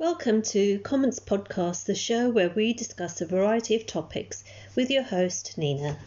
[0.00, 4.42] Welcome to Comments Podcast, the show where we discuss a variety of topics
[4.74, 5.98] with your host, Nina.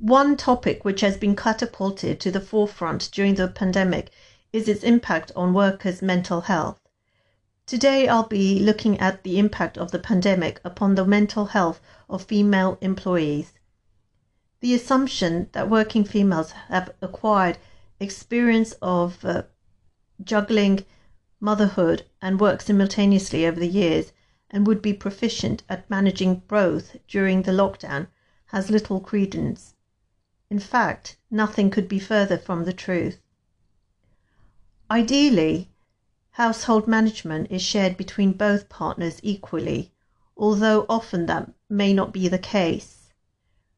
[0.00, 4.10] One topic which has been catapulted to the forefront during the pandemic
[4.52, 6.78] is its impact on workers' mental health.
[7.64, 11.80] Today, I'll be looking at the impact of the pandemic upon the mental health
[12.10, 13.54] of female employees.
[14.60, 17.56] The assumption that working females have acquired
[17.98, 19.44] experience of uh,
[20.22, 20.84] juggling
[21.44, 24.12] motherhood and work simultaneously over the years
[24.50, 28.06] and would be proficient at managing both during the lockdown
[28.46, 29.74] has little credence.
[30.48, 33.18] In fact, nothing could be further from the truth.
[34.90, 35.70] Ideally,
[36.30, 39.92] household management is shared between both partners equally,
[40.38, 43.12] although often that may not be the case.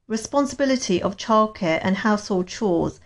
[0.06, 3.00] Responsibility of childcare and household chores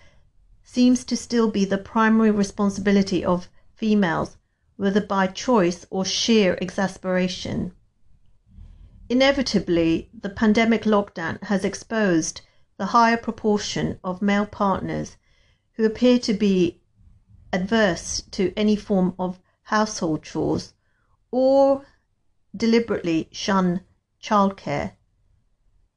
[0.63, 4.37] seems to still be the primary responsibility of females
[4.81, 7.71] whether by choice or sheer exasperation.
[9.11, 12.41] Inevitably, the pandemic lockdown has exposed
[12.79, 15.19] the higher proportion of male partners
[15.75, 16.81] who appear to be
[17.53, 20.73] adverse to any form of household chores
[21.31, 21.85] or
[22.57, 23.83] deliberately shun
[24.23, 24.93] childcare.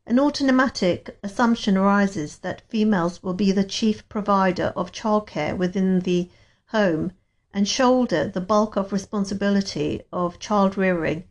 [0.06, 6.30] An automatic assumption arises that females will be the chief provider of childcare within the
[6.66, 7.14] home
[7.54, 11.24] and shoulder the bulk of responsibility of child rearing,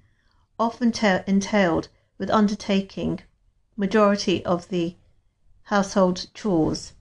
[0.59, 3.21] often ta- entailed with undertaking
[3.77, 4.97] majority of the
[5.65, 6.93] household chores.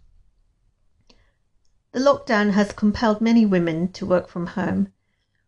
[1.91, 4.91] The lockdown has compelled many women to work from home,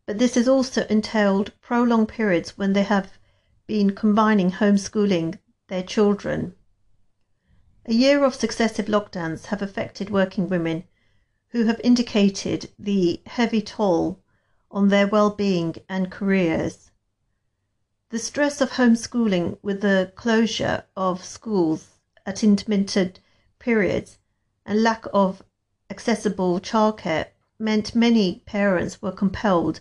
[0.06, 3.18] but this has also entailed prolonged periods when they have
[3.66, 6.54] been combining homeschooling their children.
[7.86, 10.84] A year of successive lockdowns have affected working women
[11.54, 14.20] who have indicated the heavy toll
[14.72, 16.90] on their well-being and careers.
[18.10, 23.20] The stress of homeschooling with the closure of schools at intermittent
[23.60, 24.18] periods
[24.66, 25.44] and lack of
[25.92, 27.28] accessible childcare
[27.60, 29.80] meant many parents were compelled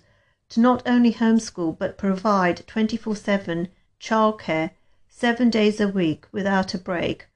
[0.51, 3.69] to not only homeschool but provide 24 7
[3.99, 4.73] childcare
[5.09, 7.29] seven days a week without a break,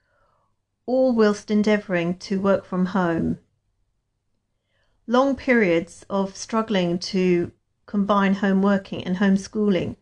[0.85, 3.39] all whilst endeavouring to work from home
[5.06, 7.53] long periods of struggling to
[7.87, 9.97] combine home working and homeschooling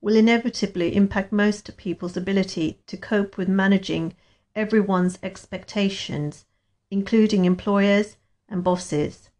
[0.00, 4.14] will inevitably impact most people's ability to cope with managing
[4.54, 6.44] everyone's expectations,
[6.90, 8.16] including employers
[8.48, 9.30] and bosses.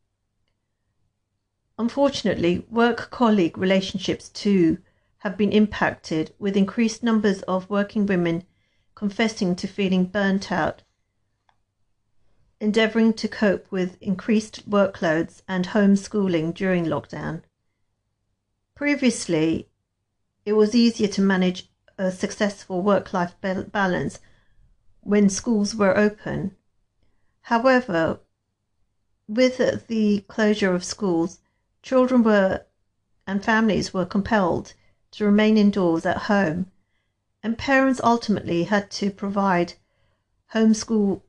[1.79, 4.79] Unfortunately, work colleague relationships too
[5.19, 8.45] have been impacted, with increased numbers of working women
[8.95, 10.83] confessing to feeling burnt out
[12.61, 17.43] endeavouring to cope with increased workloads and homeschooling during lockdown.
[18.75, 19.69] Previously,
[20.45, 24.21] it was easier to manage a successful work life balance
[25.01, 26.57] when schools were open.
[27.43, 28.21] However,
[29.27, 31.41] with the closure of schools,
[31.83, 32.65] children were
[33.27, 34.75] and families were compelled
[35.11, 36.71] to remain indoors at home,
[37.43, 39.75] and parents ultimately had to provide
[40.55, 41.23] homeschool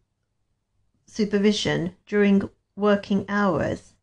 [1.10, 3.94] supervision during working hours.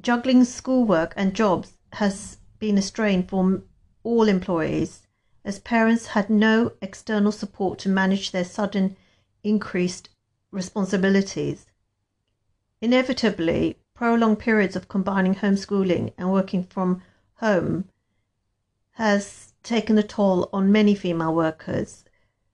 [0.00, 3.62] Juggling schoolwork and jobs has been a strain for
[4.02, 5.06] all employees,
[5.44, 8.96] as parents had no external support to manage their sudden
[9.44, 10.08] increased
[10.50, 11.66] responsibilities.
[12.80, 17.02] Inevitably, prolonged periods of combining homeschooling and working from
[17.34, 17.84] home
[18.92, 22.04] has taken a toll on many female workers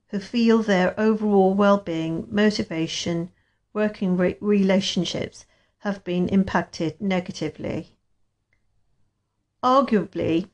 [0.09, 3.31] who feel their overall well-being, motivation,
[3.73, 5.47] working re- relationships
[5.79, 7.97] have been impacted negatively.
[9.63, 10.49] Arguably,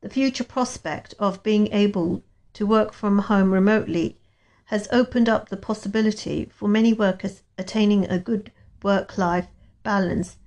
[0.00, 4.18] the future prospect of being able to work from home remotely
[4.66, 8.52] has opened up the possibility for many workers attaining a good
[8.82, 9.48] work life
[9.82, 10.38] balance,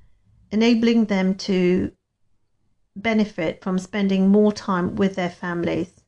[0.51, 1.91] enabling them to
[2.95, 5.98] benefit from spending more time with their families.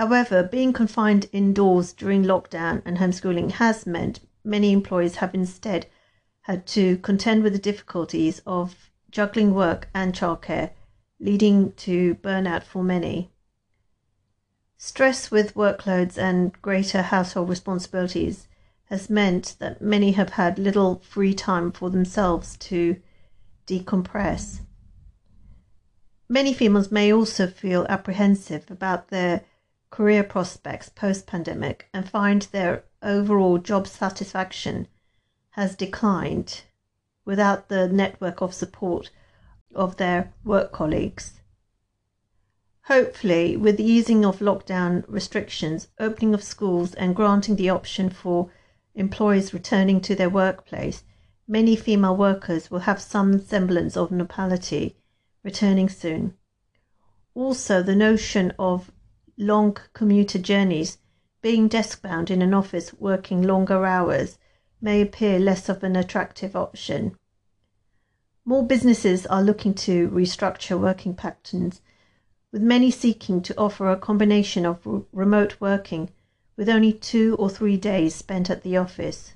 [0.00, 5.88] However, being confined indoors during lockdown and homeschooling has meant many employees have instead
[6.44, 10.70] had to contend with the difficulties of juggling work and childcare,
[11.18, 13.30] leading to burnout for many.
[14.78, 18.48] Stress with workloads and greater household responsibilities
[18.86, 22.96] has meant that many have had little free time for themselves to
[23.66, 24.60] decompress.
[26.26, 29.42] Many females may also feel apprehensive about their
[29.90, 34.86] career prospects post pandemic and find their overall job satisfaction
[35.50, 36.62] has declined.
[37.24, 39.10] without the network of support
[39.74, 41.40] of their work colleagues.
[42.84, 48.50] Hopefully, with the easing of lockdown restrictions, opening of schools, and granting the option for
[48.94, 51.04] employees returning to their workplace,
[51.46, 54.96] many female workers will have some semblance of normality
[55.44, 56.34] returning soon.
[57.34, 58.90] Also, the notion of
[59.40, 60.98] long commuter journeys,
[61.40, 64.36] being desk bound in an office working longer hours,
[64.82, 67.16] may appear less of an attractive option.
[68.44, 71.80] More businesses are looking to restructure working patterns
[72.52, 76.10] with many seeking to offer a combination of remote working
[76.56, 79.32] with only two or three days spent at the office.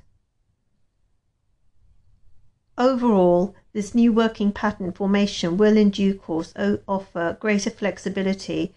[2.76, 6.52] Overall, this new working pattern formation will in due course
[6.86, 8.74] offer greater flexibility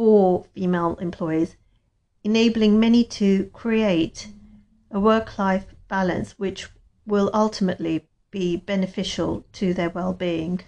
[0.00, 1.56] for female employees,
[2.24, 4.28] enabling many to create
[4.90, 6.68] a work life balance which
[7.04, 10.58] will ultimately be beneficial to their well being.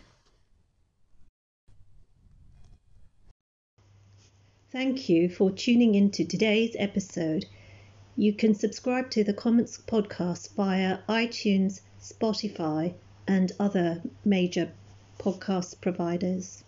[4.70, 7.46] Thank you for tuning in to today's episode.
[8.14, 12.92] You can subscribe to the Comments podcast via iTunes, Spotify,
[13.26, 14.72] and other major
[15.18, 16.64] podcast providers.